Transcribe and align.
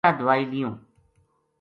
یاہ 0.03 0.17
دوائی 0.19 0.43
لیوں 0.51 0.73